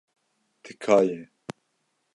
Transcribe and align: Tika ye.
Tika 0.63 0.97
ye. 1.07 1.19